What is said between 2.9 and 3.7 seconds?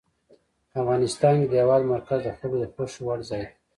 وړ ځای دی.